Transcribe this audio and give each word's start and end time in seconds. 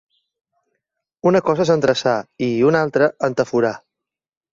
Una 1.31 1.41
cosa 1.49 1.63
és 1.65 1.71
endreçar 1.73 2.13
i, 2.47 2.47
una 2.71 2.81
altra, 2.87 3.11
entaforar. 3.29 3.75